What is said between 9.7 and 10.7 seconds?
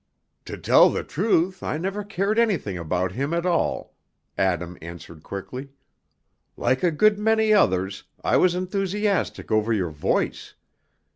your voice.